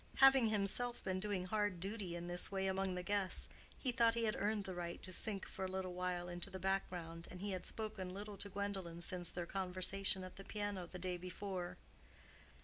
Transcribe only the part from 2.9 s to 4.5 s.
the guests, he thought he had